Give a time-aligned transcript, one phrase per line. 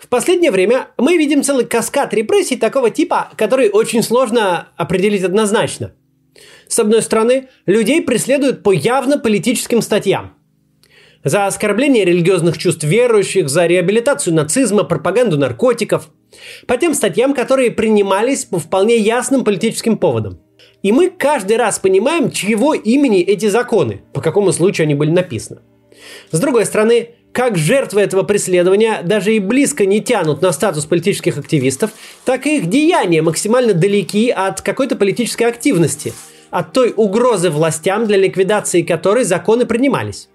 [0.00, 5.92] В последнее время мы видим целый каскад репрессий такого типа, который очень сложно определить однозначно.
[6.68, 10.32] С одной стороны, людей преследуют по явно политическим статьям.
[11.22, 16.08] За оскорбление религиозных чувств верующих, за реабилитацию нацизма, пропаганду наркотиков.
[16.66, 20.40] По тем статьям, которые принимались по вполне ясным политическим поводам.
[20.82, 25.60] И мы каждый раз понимаем, чьего имени эти законы, по какому случаю они были написаны.
[26.30, 31.38] С другой стороны, как жертвы этого преследования даже и близко не тянут на статус политических
[31.38, 31.92] активистов,
[32.24, 36.12] так и их деяния максимально далеки от какой-то политической активности,
[36.50, 40.28] от той угрозы властям, для ликвидации которой законы принимались.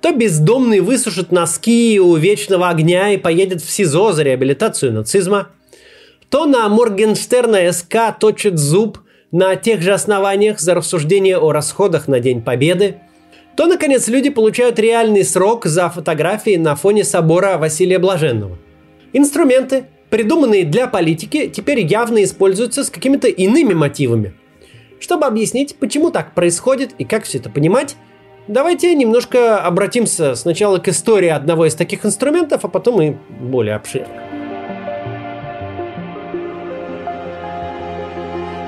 [0.00, 5.48] То бездомный высушит носки у вечного огня и поедет в СИЗО за реабилитацию нацизма,
[6.30, 9.00] то на Моргенштерна СК точит зуб
[9.30, 12.96] на тех же основаниях за рассуждение о расходах на День Победы–
[13.60, 18.56] то, наконец, люди получают реальный срок за фотографии на фоне собора Василия Блаженного.
[19.12, 24.32] Инструменты, придуманные для политики, теперь явно используются с какими-то иными мотивами.
[24.98, 27.96] Чтобы объяснить, почему так происходит и как все это понимать,
[28.48, 34.39] давайте немножко обратимся сначала к истории одного из таких инструментов, а потом и более обширно.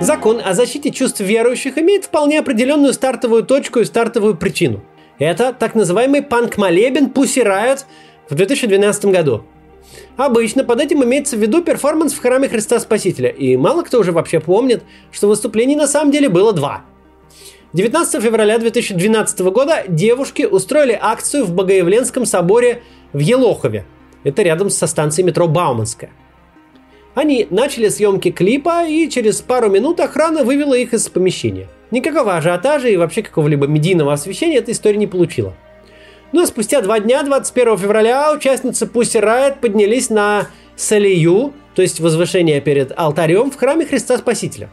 [0.03, 4.83] Закон о защите чувств верующих имеет вполне определенную стартовую точку и стартовую причину.
[5.21, 7.85] Это так называемый панк-молебен Pussy Riot
[8.29, 9.45] в 2012 году.
[10.17, 14.11] Обычно под этим имеется в виду перформанс в храме Христа Спасителя, и мало кто уже
[14.11, 16.83] вообще помнит, что выступлений на самом деле было два.
[17.73, 23.85] 19 февраля 2012 года девушки устроили акцию в Богоявленском соборе в Елохове.
[24.25, 26.11] Это рядом со станцией метро Бауманская.
[27.15, 31.69] Они начали съемки клипа, и через пару минут охрана вывела их из помещения.
[31.91, 35.55] Никакого ажиотажа и вообще какого-либо медийного освещения эта история не получила.
[36.35, 42.63] А спустя два дня, 21 февраля, участницы Pussy Riot поднялись на Салию, то есть возвышение
[42.63, 44.71] перед алтарем в храме Христа Спасителя.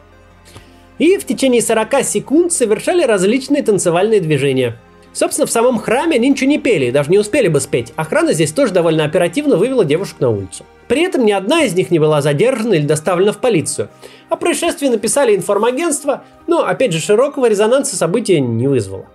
[0.98, 4.78] И в течение 40 секунд совершали различные танцевальные движения–
[5.14, 7.94] Собственно, в самом храме они ничего не пели, даже не успели бы спеть.
[7.96, 10.66] Охрана здесь тоже довольно оперативно вывела девушек на улицу.
[10.90, 13.90] При этом ни одна из них не была задержана или доставлена в полицию.
[14.28, 19.06] О происшествии написали информагентство, но, опять же, широкого резонанса события не вызвало.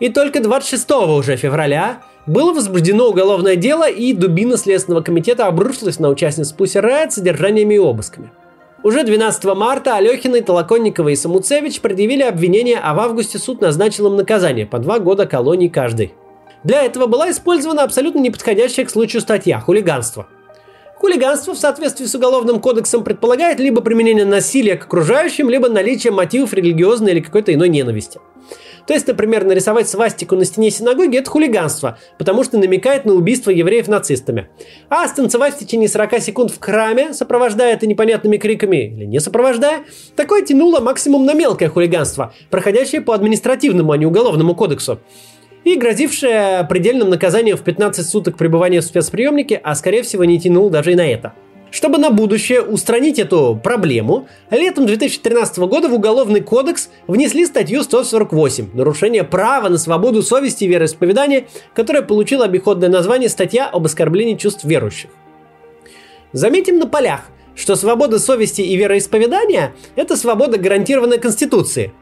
[0.00, 6.08] И только 26 уже февраля было возбуждено уголовное дело, и дубина Следственного комитета обрушилась на
[6.08, 8.32] участниц Пусси Райт содержаниями и обысками.
[8.82, 14.16] Уже 12 марта Алехиной, Толоконниковой и Самуцевич предъявили обвинение, а в августе суд назначил им
[14.16, 16.14] наказание по два года колонии каждый.
[16.64, 20.26] Для этого была использована абсолютно неподходящая к случаю статья– хулиганство.
[21.00, 26.52] Хулиганство в соответствии с Уголовным кодексом предполагает либо применение насилия к окружающим, либо наличие мотивов
[26.52, 28.20] религиозной или какой-то иной ненависти.
[28.86, 33.50] То есть, например, нарисовать свастику на стене синагоги– это хулиганство, потому что намекает на убийство
[33.50, 34.50] евреев нацистами.
[34.90, 39.84] А станцевать в течение 40 секунд в храме, сопровождая это непонятными криками или не сопровождая,
[40.16, 45.00] такое тянуло максимум на мелкое хулиганство, проходящее по административному, а не уголовному кодексу
[45.74, 50.70] и грозившее предельным наказанием в 15 суток пребывания в спецприемнике, а скорее всего не тянул
[50.70, 51.34] даже и на это–
[51.70, 58.70] чтобы на будущее устранить эту проблему, летом 2013 года в Уголовный кодекс внесли статью 148
[58.74, 64.64] «Нарушение права на свободу совести и вероисповедания», которая получила обиходное название «Статья об оскорблении чувств
[64.64, 65.10] верующих».
[66.32, 67.22] Заметим на полях,
[67.54, 71.92] что свобода совести и вероисповедания– это свобода, гарантированная Конституцией–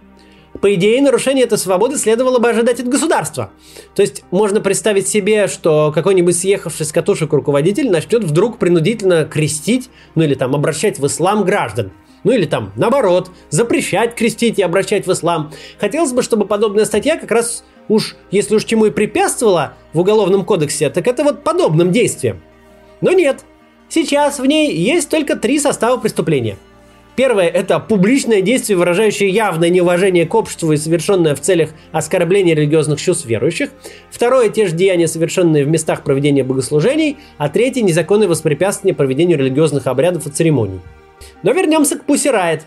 [0.61, 3.51] по идее, нарушение этой свободы следовало бы ожидать от государства.
[3.95, 9.91] То есть можно представить себе, что какой-нибудь съехавший с катушек руководитель начнет вдруг принудительно крестить,
[10.15, 11.93] ну или там обращать в ислам граждан.
[12.25, 15.53] Ну или там, наоборот, запрещать крестить и обращать в ислам.
[15.79, 20.45] Хотелось бы, чтобы подобная статья как раз уж, если уж чему и препятствовала в Уголовном
[20.45, 22.41] кодексе, так это вот подобным действиям.
[23.01, 23.45] Но нет.
[23.89, 26.59] Сейчас в ней есть только три состава преступления–
[27.19, 33.01] Первое– это публичное действие, выражающее явное неуважение к обществу и совершенное в целях оскорбления религиозных
[33.01, 33.71] чувств верующих.
[34.09, 37.17] Второе– те же деяния, совершенные в местах проведения богослужений.
[37.37, 40.79] А третье– незаконное воспрепятствование проведению религиозных обрядов и церемоний.
[41.43, 42.61] Но вернемся к Riot.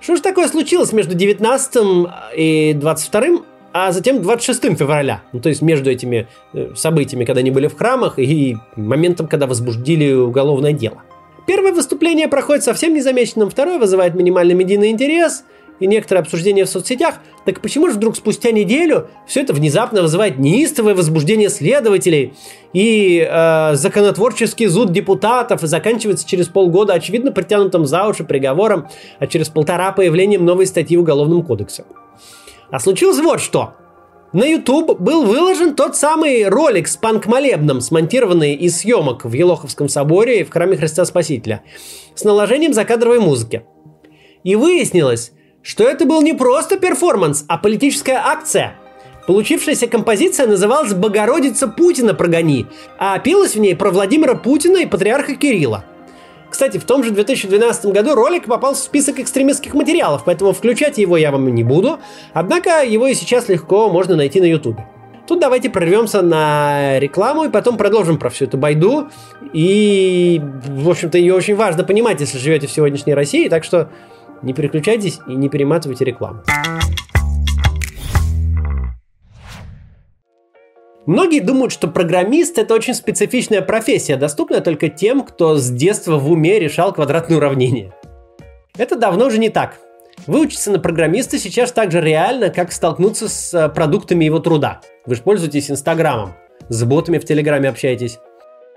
[0.00, 5.62] Что же такое случилось между 19 и 22 а затем 26 февраля, ну, то есть
[5.62, 11.02] между этими э, событиями, когда они были в храмах, и моментом, когда возбуждили уголовное дело–
[11.46, 15.44] Первое выступление проходит совсем незамеченным, второе вызывает минимальный медийный интерес
[15.80, 17.16] и некоторое обсуждение в соцсетях.
[17.44, 22.34] Так почему же вдруг спустя неделю все это внезапно вызывает неистовое возбуждение следователей
[22.72, 28.88] и э, законотворческий зуд депутатов и заканчивается через полгода очевидно притянутым за уши приговором,
[29.18, 31.84] а через полтора появлением новой статьи в Уголовном кодексе?
[32.70, 33.74] А случилось вот что.
[34.34, 40.40] На YouTube был выложен тот самый ролик с панк-молебном, смонтированный из съемок в Елоховском соборе
[40.40, 41.62] и в храме Христа Спасителя,
[42.16, 43.62] с наложением закадровой музыки.
[44.42, 45.30] И выяснилось,
[45.62, 48.74] что это был не просто перформанс, а политическая акция.
[49.28, 52.66] Получившаяся композиция называлась «Богородица Путина прогони»,
[52.98, 55.84] а пелась в ней про Владимира Путина и патриарха Кирилла–
[56.54, 61.16] кстати, в том же 2012 году ролик попал в список экстремистских материалов, поэтому включать его
[61.16, 61.98] я вам не буду.
[62.32, 64.78] Однако его и сейчас легко можно найти на YouTube.
[65.26, 69.08] Тут давайте прорвемся на рекламу и потом продолжим про всю эту байду.
[69.52, 73.90] И, в общем-то, ее очень важно понимать, если живете в сегодняшней России, так что
[74.42, 76.44] не переключайтесь и не перематывайте рекламу.
[81.06, 86.30] Многие думают, что программист это очень специфичная профессия, доступная только тем, кто с детства в
[86.30, 87.92] уме решал квадратные уравнения.
[88.78, 89.78] Это давно уже не так.
[90.26, 94.80] Выучиться на программиста сейчас так же реально, как столкнуться с э, продуктами его труда.
[95.04, 96.34] Вы же пользуетесь Инстаграмом,
[96.70, 98.18] с ботами в Телеграме общаетесь.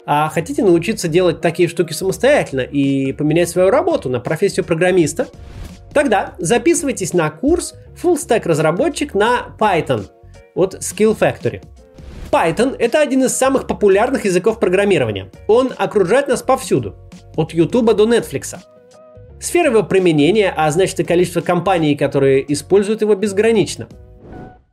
[0.06, 5.28] А хотите научиться делать такие штуки самостоятельно и поменять свою работу на профессию программиста?
[5.94, 10.08] Тогда записывайтесь на курс Full Stack разработчик на Python
[10.56, 11.62] от Skill Factory.
[12.32, 15.32] Python— это один из самых популярных языков программирования.
[15.48, 16.96] Он окружает нас повсюду,
[17.36, 18.58] от YouTube до Netflix.
[19.40, 23.88] Сфера его применения, а значит и количество компаний, которые используют его, безгранично.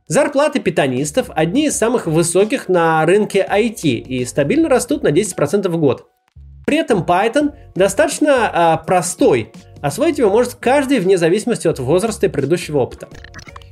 [0.07, 5.77] Зарплаты питанистов одни из самых высоких на рынке IT и стабильно растут на 10% в
[5.77, 6.07] год.
[6.65, 9.51] При этом Python достаточно а, простой.
[9.81, 13.07] Освоить его может каждый вне зависимости от возраста и предыдущего опыта.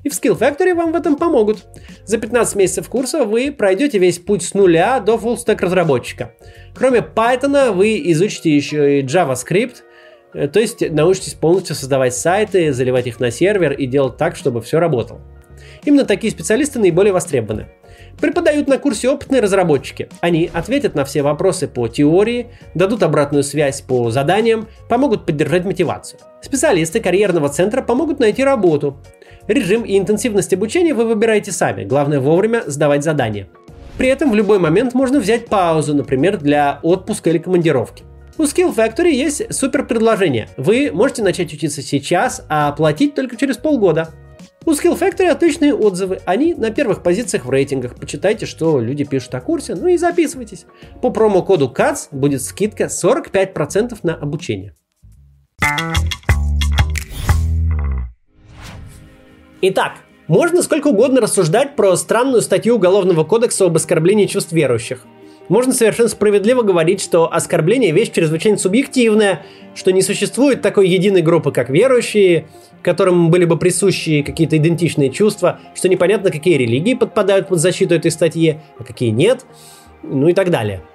[0.03, 1.65] И в Skill Factory вам в этом помогут.
[2.05, 6.33] За 15 месяцев курса вы пройдете весь путь с нуля до stack разработчика.
[6.75, 9.77] Кроме Python вы изучите еще и JavaScript,
[10.33, 14.61] э, то есть научитесь полностью создавать сайты, заливать их на сервер и делать так, чтобы
[14.61, 15.21] все работало.
[15.85, 17.67] Именно такие специалисты наиболее востребованы.
[18.19, 20.09] Преподают на курсе опытные разработчики.
[20.21, 26.19] Они ответят на все вопросы по теории, дадут обратную связь по заданиям, помогут поддержать мотивацию.
[26.41, 28.97] Специалисты карьерного центра помогут найти работу.
[29.47, 33.47] Режим и интенсивность обучения вы выбираете сами, главное вовремя сдавать задания.
[33.97, 38.03] При этом в любой момент можно взять паузу, например, для отпуска или командировки.
[38.37, 40.47] У Skill Factory есть супер предложение.
[40.57, 44.09] Вы можете начать учиться сейчас, а платить только через полгода.
[44.65, 46.19] У Skill Factory отличные отзывы.
[46.25, 47.95] Они на первых позициях в рейтингах.
[47.95, 50.65] Почитайте, что люди пишут о курсе, ну и записывайтесь.
[51.01, 54.73] По промокоду CATS будет скидка 45% на обучение.
[59.65, 59.93] Итак,
[60.27, 65.05] можно сколько угодно рассуждать про странную статью Уголовного кодекса об оскорблении чувств верующих.
[65.47, 71.53] Можно совершенно справедливо говорить, что оскорбление– вещь чрезвычайно субъективная, что не существует такой единой группы,
[71.53, 72.47] как верующие,
[72.81, 78.11] которым были бы присущи какие-то идентичные чувства, что непонятно, какие религии подпадают под защиту этой
[78.11, 79.45] статьи, а какие нет,
[80.03, 80.81] ну и так далее–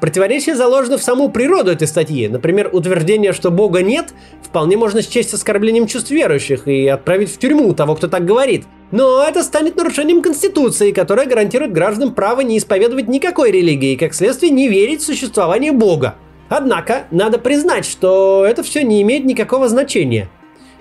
[0.00, 2.28] Противоречие заложено в саму природу этой статьи.
[2.28, 4.12] Например, утверждение, что Бога нет,
[4.42, 8.66] вполне можно счесть оскорблением чувств верующих и отправить в тюрьму того, кто так говорит.
[8.90, 14.14] Но это станет нарушением Конституции, которая гарантирует гражданам право не исповедовать никакой религии и, как
[14.14, 16.16] следствие, не верить в существование Бога.
[16.48, 20.28] Однако, надо признать, что это все не имеет никакого значения.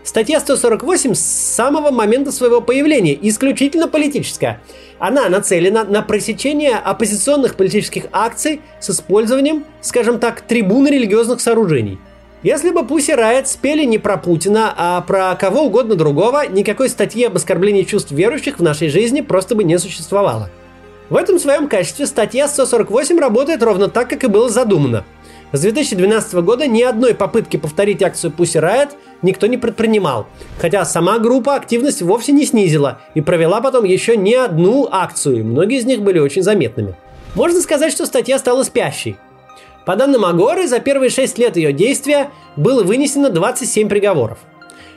[0.06, 4.62] Статья 148 с самого момента своего появления исключительно политическая.
[5.00, 11.98] Она нацелена на пресечение оппозиционных политических акций с использованием, скажем так, трибуны религиозных сооружений.
[12.44, 17.26] Если бы Пусси Райт спели не про Путина, а про кого угодно другого, никакой статьи
[17.26, 20.52] об оскорблении чувств верующих в нашей жизни просто бы не существовало.
[21.10, 25.04] В этом своем качестве статья 148 работает ровно так, как и было задумано–
[25.52, 30.28] с 2012 года ни одной попытки повторить акцию Pussy Riot никто не предпринимал,
[30.60, 35.78] хотя сама группа активность вовсе не снизила и провела потом еще не одну акцию, многие
[35.80, 36.96] из них были очень заметными.
[37.36, 39.18] Можно сказать, что статья стала спящей.
[39.86, 44.40] По данным Агоры, за первые 6 лет ее действия было вынесено 27 приговоров.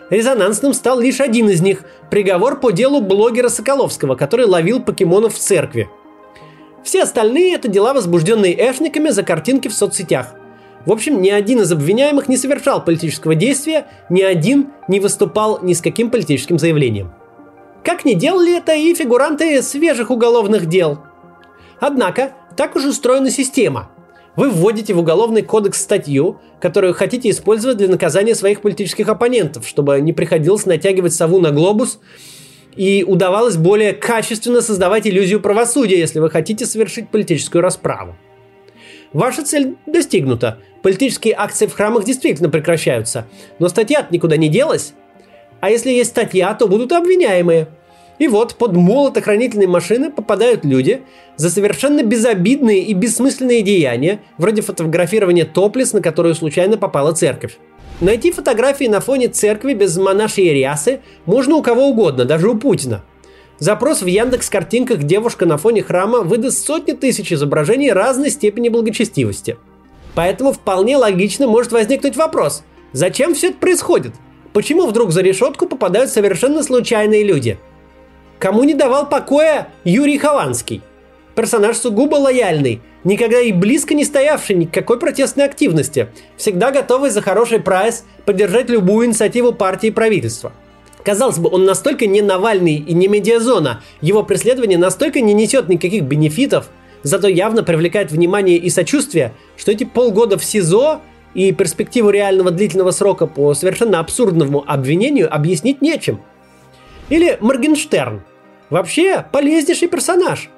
[0.08, 5.38] Резонансным стал лишь один из них– приговор по делу блогера Соколовского, который ловил покемонов в
[5.38, 5.90] церкви.
[6.82, 10.34] Все остальные– это дела, возбужденные эшниками за картинки в соцсетях.
[10.86, 15.74] В общем, ни один из обвиняемых не совершал политического действия, ни один не выступал ни
[15.74, 17.12] с каким политическим заявлением.
[17.84, 21.00] Как не делали это и фигуранты свежих уголовных дел.
[21.80, 23.90] Однако, так уж устроена система.
[24.36, 30.00] Вы вводите в уголовный кодекс статью, которую хотите использовать для наказания своих политических оппонентов, чтобы
[30.00, 31.98] не приходилось натягивать сову на глобус
[32.76, 38.16] и удавалось более качественно создавать иллюзию правосудия, если вы хотите совершить политическую расправу.
[39.12, 40.58] Ваша цель достигнута.
[40.82, 43.26] Политические акции в храмах действительно прекращаются.
[43.58, 44.94] Но статья никуда не делась.
[45.60, 47.68] А если есть статья, то будут обвиняемые.
[48.18, 51.02] И вот под молотохранительные машины попадают люди
[51.36, 57.58] за совершенно безобидные и бессмысленные деяния, вроде фотографирования топлес, на которую случайно попала церковь.
[58.00, 63.04] Найти фотографии на фоне церкви без монашьей рясы можно у кого угодно, даже у Путина.
[63.58, 69.56] Запрос в Яндекс картинках «Девушка на фоне храма» выдаст сотни тысяч изображений разной степени благочестивости.
[70.14, 72.62] Поэтому вполне логично может возникнуть вопрос,
[72.92, 74.14] зачем все это происходит?
[74.52, 77.58] Почему вдруг за решетку попадают совершенно случайные люди–
[78.38, 80.82] Кому не давал покоя Юрий Хованский?
[81.34, 87.10] Персонаж сугубо лояльный, никогда и близко не стоявший ни к какой протестной активности, всегда готовый
[87.10, 90.52] за хороший прайс поддержать любую инициативу партии и правительства.
[91.04, 96.02] Казалось бы, он настолько не Навальный и не медиазона, его преследование настолько не несет никаких
[96.04, 96.68] бенефитов,
[97.02, 101.00] зато явно привлекает внимание и сочувствие, что эти полгода в СИЗО
[101.34, 106.20] и перспективу реального длительного срока по совершенно абсурдному обвинению объяснить нечем.
[107.08, 108.22] Или Моргенштерн,
[108.70, 110.50] Вообще, полезнейший персонаж.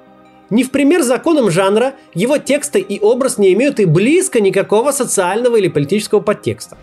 [0.49, 5.55] Не в пример законам жанра, его тексты и образ не имеют и близко никакого социального
[5.55, 6.77] или политического подтекста.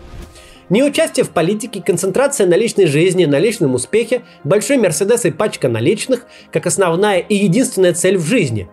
[0.71, 5.69] Не участие в политике, концентрация на личной жизни, на личном успехе, большой Мерседес и пачка
[5.69, 8.69] наличных, как основная и единственная цель в жизни.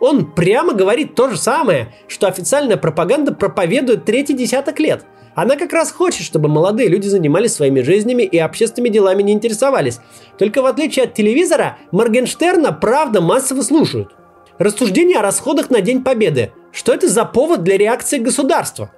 [0.00, 5.72] Он прямо говорит то же самое, что официальная пропаганда проповедует третий десяток лет– она как
[5.72, 9.98] раз хочет, чтобы молодые люди занимались своими жизнями и общественными делами не интересовались.
[10.38, 14.14] Только в отличие от телевизора, Моргенштерна правда массово слушают.
[14.58, 16.52] Рассуждение о расходах на День Победы.
[16.70, 18.92] Что это за повод для реакции государства?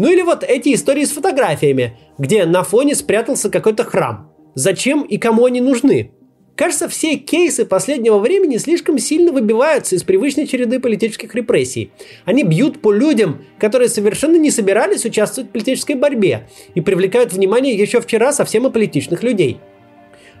[0.00, 4.32] Ну или вот эти истории с фотографиями, где на фоне спрятался какой-то храм.
[4.54, 6.12] Зачем и кому они нужны?
[6.56, 11.90] Кажется, все кейсы последнего времени слишком сильно выбиваются из привычной череды политических репрессий.
[12.24, 17.74] Они бьют по людям, которые совершенно не собирались участвовать в политической борьбе и привлекают внимание
[17.74, 19.58] еще вчера совсем аполитичных людей.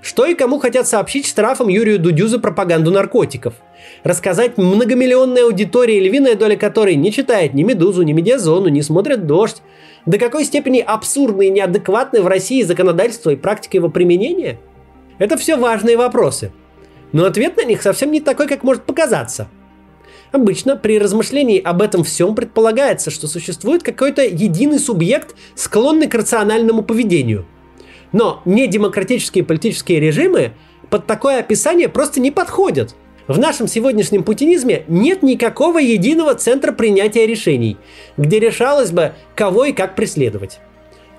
[0.02, 3.54] Что и кому хотят сообщить штрафом Юрию Дудю за пропаганду наркотиков?
[4.02, 9.62] Рассказать многомиллионной аудитории, львиная доля которой не читает ни «Медузу», ни «Медиазону», не смотрит «Дождь»,
[10.06, 14.58] до какой степени абсурдны и неадекватны в России законодательство и практика его применения–
[15.20, 16.50] это все важные вопросы.
[17.12, 19.48] Но ответ на них совсем не такой, как может показаться.
[20.32, 26.82] Обычно при размышлении об этом всем предполагается, что существует какой-то единый субъект, склонный к рациональному
[26.82, 27.46] поведению.
[28.12, 30.52] Но недемократические политические режимы
[30.88, 32.94] под такое описание просто не подходят.
[33.28, 37.76] В нашем сегодняшнем путинизме нет никакого единого центра принятия решений,
[38.16, 40.58] где решалось бы, кого и как преследовать.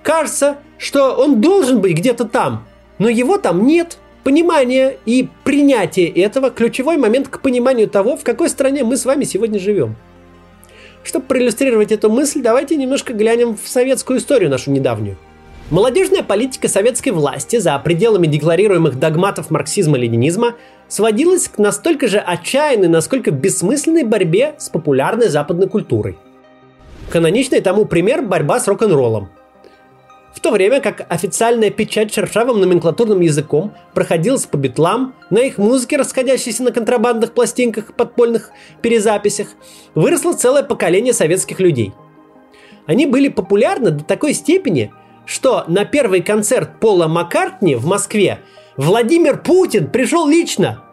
[0.03, 2.67] Кажется, что он должен быть где-то там,
[2.97, 3.97] но его там нет.
[4.23, 9.23] Понимание и принятие этого– ключевой момент к пониманию того, в какой стране мы с вами
[9.23, 9.95] сегодня живем.
[11.03, 15.17] Чтобы проиллюстрировать эту мысль, давайте немножко глянем в советскую историю нашу недавнюю.
[15.71, 20.55] Молодежная политика советской власти за пределами декларируемых догматов марксизма-ленинизма
[20.89, 26.17] сводилась к настолько же отчаянной, насколько бессмысленной борьбе с популярной западной культурой.
[27.09, 29.29] Каноничный тому пример– борьба с рок-н-роллом–
[30.33, 35.97] в то время как официальная печать шершавым номенклатурным языком проходилась по битлам, на их музыке,
[35.97, 38.51] расходящейся на контрабандных пластинках, подпольных
[38.81, 39.49] перезаписях,
[39.93, 41.93] выросло целое поколение советских людей.
[42.85, 44.91] Они были популярны до такой степени,
[45.25, 48.39] что на первый концерт Пола Маккартни в Москве
[48.77, 50.83] Владимир Путин пришел лично.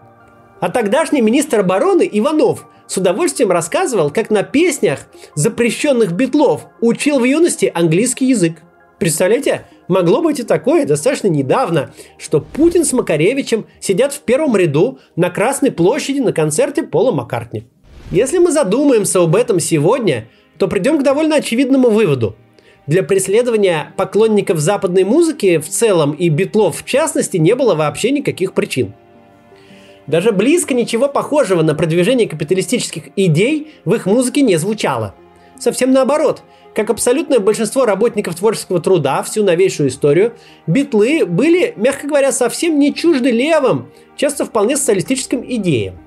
[0.60, 7.24] А тогдашний министр обороны Иванов с удовольствием рассказывал, как на песнях запрещенных битлов учил в
[7.24, 8.62] юности английский язык.
[8.98, 14.98] Представляете, могло быть и такое достаточно недавно, что Путин с Макаревичем сидят в первом ряду
[15.14, 17.68] на Красной площади на концерте Пола Маккартни.
[18.10, 22.36] Если мы задумаемся об этом сегодня, то придем к довольно очевидному выводу.
[22.88, 28.54] Для преследования поклонников западной музыки в целом и битлов в частности не было вообще никаких
[28.54, 28.94] причин.
[30.06, 35.14] Даже близко ничего похожего на продвижение капиталистических идей в их музыке не звучало.
[35.58, 36.42] Совсем наоборот–
[36.74, 40.34] как абсолютное большинство работников творческого труда всю новейшую историю,
[40.68, 45.98] битлы были, мягко говоря, совсем не чужды левым, часто вполне социалистическим идеям.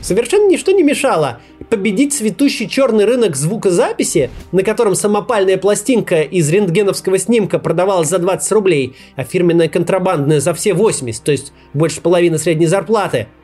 [0.00, 7.18] Совершенно ничто не мешало победить цветущий черный рынок звукозаписи, на котором самопальная пластинка из рентгеновского
[7.18, 12.38] снимка продавалась за 20 рублей, а фирменная контрабандная за все 80, то есть больше половины
[12.38, 13.28] средней зарплаты–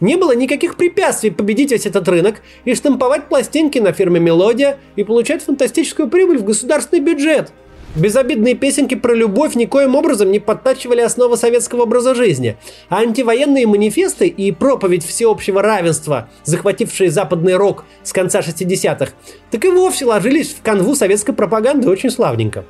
[0.00, 5.04] не было никаких препятствий победить весь этот рынок и штамповать пластинки на фирме «Мелодия» и
[5.04, 7.52] получать фантастическую прибыль в государственный бюджет.
[7.96, 12.58] Безобидные песенки про любовь никоим образом не подтачивали основы советского образа жизни,
[12.90, 19.12] а антивоенные манифесты и проповедь всеобщего равенства, захватившие западный рок с конца 60-х,
[19.50, 22.66] так и вовсе ложились в канву советской пропаганды очень славненько.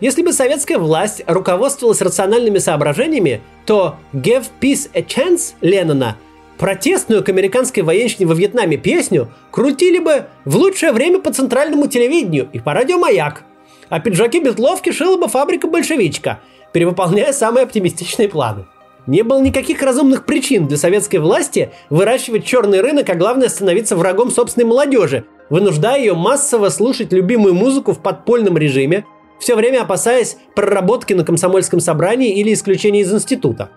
[0.00, 6.16] Если бы советская власть руководствовалась рациональными соображениями, то «Give Peace a Chance» Леннона
[6.56, 12.48] протестную к американской военщине во Вьетнаме песню крутили бы в лучшее время по центральному телевидению
[12.52, 13.44] и по радио «Маяк»,
[13.90, 16.40] а пиджаки Бетловки шила бы фабрика «Большевичка»,
[16.72, 18.64] перевыполняя самые оптимистичные планы.
[19.06, 24.30] Не было никаких разумных причин для советской власти выращивать черный рынок, а главное становиться врагом
[24.30, 29.04] собственной молодежи, вынуждая ее массово слушать любимую музыку в подпольном режиме,
[29.40, 33.70] все время опасаясь проработки на комсомольском собрании или исключения из института.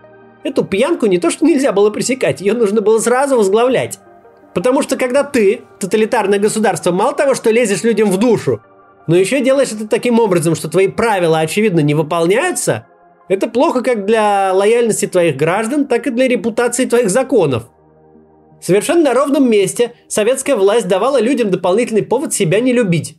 [0.44, 4.00] Эту пьянку не то что нельзя было пресекать, ее нужно было сразу возглавлять.
[4.54, 8.62] Потому что когда ты, тоталитарное государство, мало того, что лезешь людям в душу,
[9.08, 12.88] но еще делаешь это таким образом, что твои правила, очевидно, не выполняются,
[13.30, 17.70] это плохо как для лояльности твоих граждан, так и для репутации твоих законов.
[18.62, 23.18] Совершенно на ровном месте советская власть давала людям дополнительный повод себя не любить.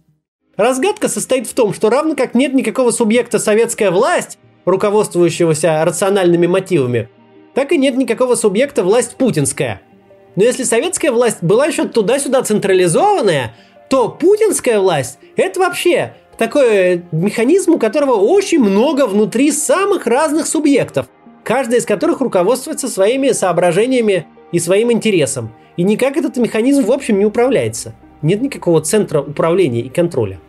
[0.57, 7.09] Разгадка состоит в том, что равно как нет никакого субъекта советская власть, руководствующегося рациональными мотивами,
[7.55, 9.83] так и нет никакого субъекта власть путинская.
[10.37, 13.55] Но если советская власть была еще туда-сюда централизованная,
[13.89, 21.07] то путинская власть– это вообще такой механизм, у которого очень много внутри самых разных субъектов,
[21.43, 25.53] каждый из которых руководствуется своими соображениями и своим интересом.
[25.77, 27.95] И никак этот механизм в общем не управляется.
[28.23, 30.41] Нет никакого центра управления и контроля.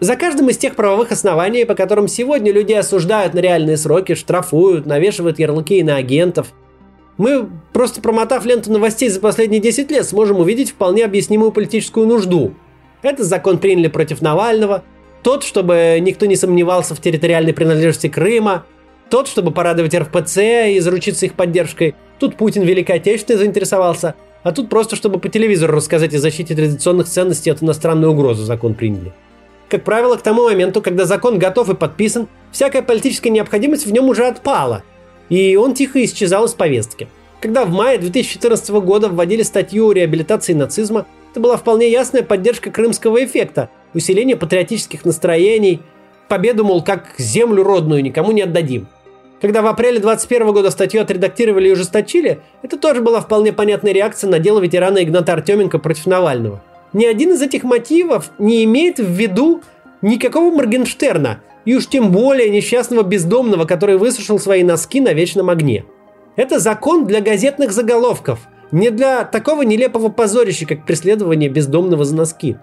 [0.00, 4.84] За каждым из тех правовых оснований, по которым сегодня людей осуждают на реальные сроки, штрафуют,
[4.84, 6.52] навешивают ярлыки на агентов,
[7.18, 12.54] мы, просто промотав ленту новостей за последние 10 лет, сможем увидеть вполне объяснимую политическую нужду.
[13.02, 14.84] Этот закон приняли против Навального,
[15.22, 18.64] тот, чтобы никто не сомневался в территориальной принадлежности Крыма,
[19.10, 21.94] тот, чтобы порадовать РПЦ и заручиться их поддержкой.
[22.18, 27.50] Тут Путин Великой заинтересовался, а тут просто, чтобы по телевизору рассказать о защите традиционных ценностей
[27.50, 29.12] от иностранной угрозы закон приняли.
[29.68, 34.08] Как правило, к тому моменту, когда закон готов и подписан, всякая политическая необходимость в нем
[34.08, 34.82] уже отпала,
[35.28, 37.08] и он тихо исчезал из повестки.
[37.40, 42.70] Когда в мае 2014 года вводили статью о реабилитации нацизма, это была вполне ясная поддержка
[42.70, 45.80] крымского эффекта, усиление патриотических настроений,
[46.28, 48.86] победу, мол, как землю родную никому не отдадим.
[49.40, 54.30] Когда в апреле 2021 года статью отредактировали и ужесточили, это тоже была вполне понятная реакция
[54.30, 59.08] на дело ветерана Игната Артеменко против Навального– ни один из этих мотивов не имеет в
[59.08, 59.62] виду
[60.02, 65.84] никакого Моргенштерна, и уж тем более несчастного бездомного, который высушил свои носки на вечном огне.
[66.36, 68.40] Это закон для газетных заголовков,
[68.72, 72.56] не для такого нелепого позорища, как преследование бездомного за носки.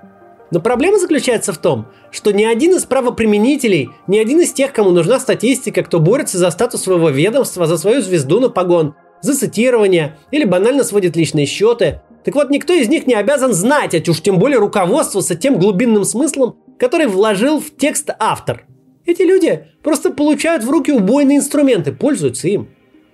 [0.51, 4.89] Но проблема заключается в том, что ни один из правоприменителей, ни один из тех, кому
[4.89, 10.17] нужна статистика, кто борется за статус своего ведомства, за свою звезду на погон, за цитирование
[10.31, 14.21] или банально сводит личные счеты, так вот, никто из них не обязан знать, а уж
[14.21, 18.65] тем более руководствоваться тем глубинным смыслом, который вложил в текст автор.
[19.05, 22.69] Эти люди просто получают в руки убойные инструменты, пользуются им.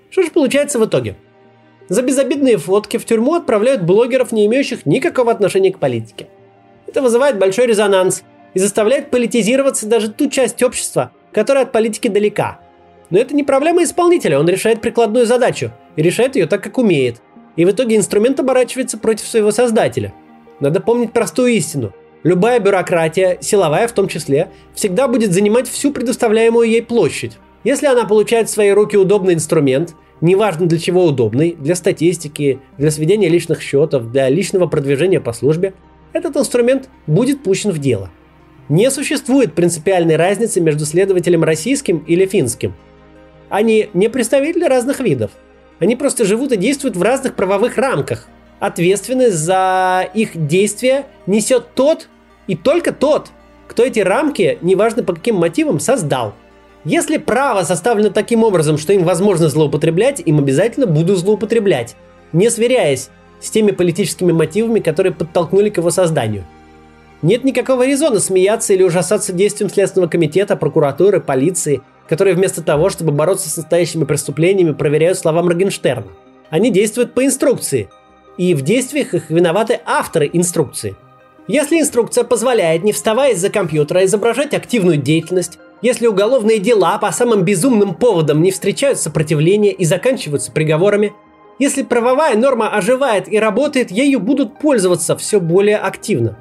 [0.09, 1.17] Что же получается в итоге?
[1.89, 6.27] За безобидные фотки в тюрьму отправляют блогеров, не имеющих никакого отношения к политике.
[6.87, 12.59] Это вызывает большой резонанс и заставляет политизироваться даже ту часть общества, которая от политики далека.
[13.09, 17.21] Но это не проблема исполнителя, он решает прикладную задачу и решает ее так, как умеет–
[17.55, 20.13] и в итоге инструмент оборачивается против своего создателя.
[20.59, 21.93] Надо помнить простую истину.
[22.23, 27.37] Любая бюрократия, силовая в том числе, всегда будет занимать всю предоставляемую ей площадь.
[27.63, 32.91] Если она получает в свои руки удобный инструмент, неважно для чего удобный, для статистики, для
[32.91, 35.73] сведения личных счетов, для личного продвижения по службе,
[36.13, 38.09] этот инструмент будет пущен в дело.
[38.69, 42.73] Не существует принципиальной разницы между следователем российским или финским.
[43.49, 45.31] Они не представители разных видов–
[45.79, 48.27] они просто живут и действуют в разных правовых рамках.
[48.59, 52.07] Ответственность за их действия несет тот
[52.47, 53.29] и только тот,
[53.67, 56.33] кто эти рамки, неважно по каким мотивам, создал.
[56.85, 61.95] Если право составлено таким образом, что им возможно злоупотреблять, им обязательно будут злоупотреблять,
[62.31, 63.09] не сверяясь
[63.41, 66.45] с теми политическими мотивами, которые подтолкнули к его созданию.
[67.21, 73.11] Нет никакого резона смеяться или ужасаться действием Следственного комитета, прокуратуры, полиции– которые вместо того, чтобы
[73.11, 76.11] бороться с настоящими преступлениями, проверяют слова Моргенштерна.
[76.49, 77.89] Они действуют по инструкции,
[78.37, 80.95] и в действиях их виноваты авторы инструкции.
[81.47, 87.43] Если инструкция позволяет, не вставая из-за компьютера, изображать активную деятельность, если уголовные дела по самым
[87.43, 91.13] безумным поводам не встречают сопротивления и заканчиваются приговорами,
[91.59, 96.37] если правовая норма оживает и работает, ею будут пользоваться все более активно.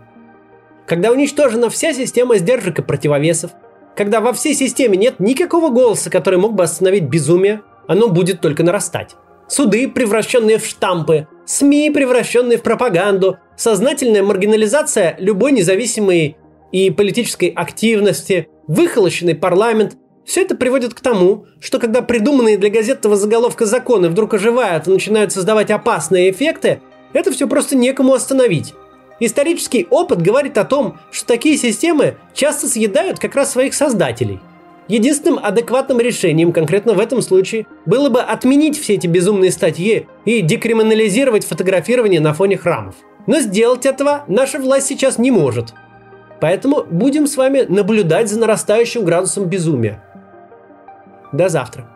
[0.86, 3.52] Когда уничтожена вся система сдержек и противовесов,
[3.96, 8.62] когда во всей системе нет никакого голоса, который мог бы остановить безумие, оно будет только
[8.64, 9.14] нарастать.
[9.46, 16.36] Суды, превращенные в штампы, СМИ, превращенные в пропаганду, сознательная маргинализация любой независимой
[16.72, 19.96] и политической активности, выхолощенный парламент.
[20.24, 24.90] Все это приводит к тому, что когда придуманные для газетного заголовка законы вдруг оживают и
[24.90, 26.80] начинают создавать опасные эффекты,
[27.12, 28.74] это все просто некому остановить.
[29.20, 34.40] Исторический опыт говорит о том, что такие системы часто съедают как раз своих создателей.
[34.88, 40.42] Единственным адекватным решением конкретно в этом случае было бы отменить все эти безумные статьи и
[40.42, 42.96] декриминализировать фотографирование на фоне храмов.
[43.26, 45.72] Но сделать этого наша власть сейчас не может.
[46.44, 50.04] Поэтому будем с вами наблюдать за нарастающим градусом безумия.
[51.32, 51.88] До завтра.